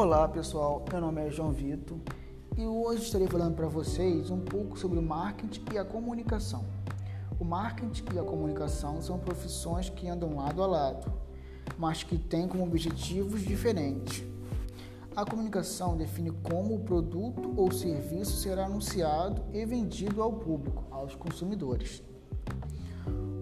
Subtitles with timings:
[0.00, 1.98] Olá pessoal, meu nome é João Vitor
[2.56, 6.64] e hoje estarei falando para vocês um pouco sobre o marketing e a comunicação.
[7.36, 11.12] O marketing e a comunicação são profissões que andam lado a lado,
[11.76, 14.22] mas que têm como objetivos diferentes.
[15.16, 21.16] A comunicação define como o produto ou serviço será anunciado e vendido ao público, aos
[21.16, 22.04] consumidores.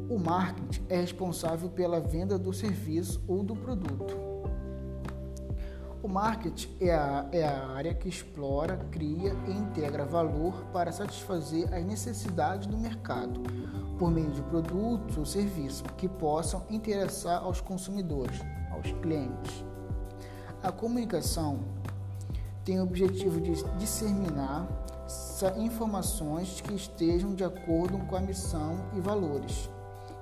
[0.08, 4.25] O marketing é responsável pela venda do serviço ou do produto.
[6.16, 11.84] Marketing é a, é a área que explora, cria e integra valor para satisfazer as
[11.84, 13.42] necessidades do mercado,
[13.98, 18.40] por meio de produtos ou serviços que possam interessar aos consumidores,
[18.72, 19.62] aos clientes.
[20.62, 21.58] A comunicação
[22.64, 24.66] tem o objetivo de disseminar
[25.58, 29.68] informações que estejam de acordo com a missão e valores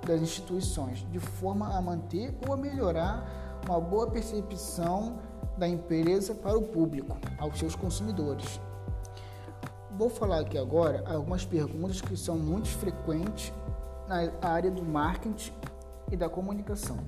[0.05, 5.19] das instituições, de forma a manter ou a melhorar uma boa percepção
[5.57, 8.61] da empresa para o público, aos seus consumidores.
[9.97, 13.53] Vou falar aqui agora algumas perguntas que são muito frequentes
[14.09, 15.53] na área do marketing
[16.11, 16.99] e da comunicação.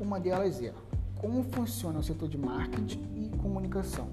[0.00, 0.72] Uma delas é:
[1.20, 4.08] como funciona o setor de marketing e comunicação?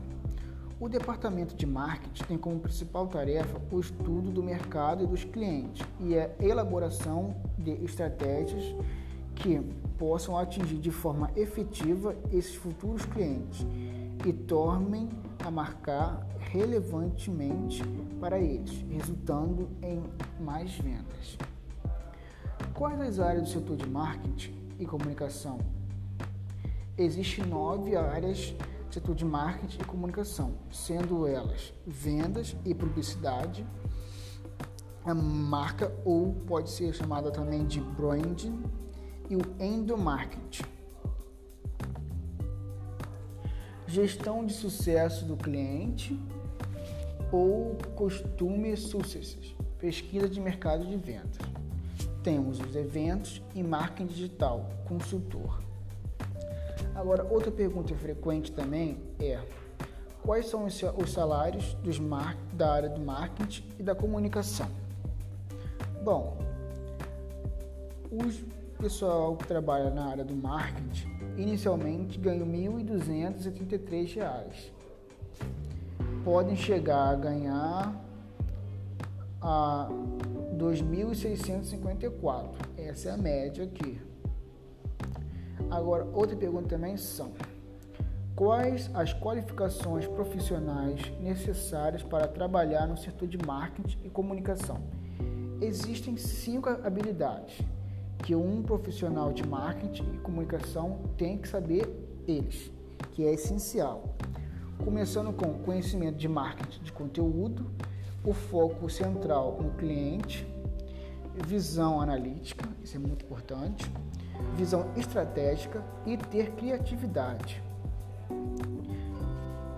[0.80, 5.86] O departamento de marketing tem como principal tarefa o estudo do mercado e dos clientes
[6.00, 8.64] e a elaboração de estratégias
[9.36, 9.60] que
[9.98, 13.66] possam atingir de forma efetiva esses futuros clientes
[14.26, 15.10] e tornem
[15.44, 17.84] a marcar relevantemente
[18.20, 20.04] para eles, resultando em
[20.44, 21.38] mais vendas.
[22.74, 25.60] Quais as áreas do setor de marketing e comunicação?
[26.98, 28.54] Existem nove áreas
[28.88, 33.66] do setor de marketing e comunicação, sendo elas vendas e publicidade,
[35.04, 38.62] a marca ou pode ser chamada também de branding,
[39.32, 40.66] e o endomarketing.
[43.88, 46.20] Gestão de sucesso do cliente
[47.32, 51.38] ou costume successes, pesquisa de mercado de vendas.
[52.22, 55.62] Temos os eventos e marketing digital, consultor.
[56.94, 59.40] Agora, outra pergunta frequente também é:
[60.22, 62.00] quais são os salários dos
[62.54, 64.70] da área do marketing e da comunicação?
[66.04, 66.38] Bom,
[68.12, 68.44] os
[68.82, 74.72] pessoal que trabalha na área do marketing inicialmente ganha R$ 1.283.
[76.24, 77.94] Podem chegar a ganhar
[79.40, 79.88] a
[80.58, 82.56] 2.654.
[82.76, 84.02] Essa é a média aqui.
[85.70, 87.34] Agora, outra pergunta também são:
[88.36, 94.82] quais as qualificações profissionais necessárias para trabalhar no setor de marketing e comunicação?
[95.62, 97.64] Existem cinco habilidades
[98.22, 101.90] que um profissional de marketing e comunicação tem que saber
[102.28, 102.72] eles,
[103.12, 104.16] que é essencial.
[104.84, 107.70] Começando com conhecimento de marketing de conteúdo,
[108.24, 110.48] o foco central no cliente,
[111.46, 113.92] visão analítica, isso é muito importante,
[114.56, 117.62] visão estratégica e ter criatividade.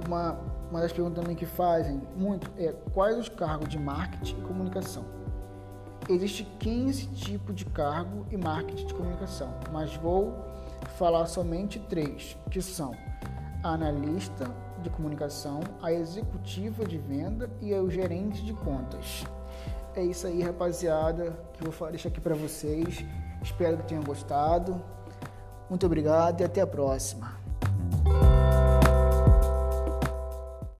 [0.05, 0.37] Uma,
[0.69, 5.22] uma das perguntas também que fazem muito é quais os cargos de marketing e comunicação
[6.09, 10.33] Existem 15 tipos de cargo e marketing de comunicação, mas vou
[10.97, 12.93] falar somente três, que são
[13.63, 14.45] a analista
[14.81, 19.23] de comunicação, a executiva de venda e o gerente de contas.
[19.95, 23.05] É isso aí, rapaziada, que eu vou deixar aqui para vocês.
[23.41, 24.83] Espero que tenham gostado.
[25.69, 27.42] Muito obrigado e até a próxima.